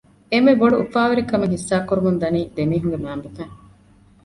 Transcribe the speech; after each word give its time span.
އެންމެ 0.31 0.53
ބޮޑު 0.59 0.75
އުފާވެރިކަމެއް 0.79 1.53
ހިއްސާކުރަމުން 1.55 2.19
ދަނީ 2.21 2.41
ދެމީހުންގެ 2.55 2.97
މައިންބަފައިން 3.03 3.55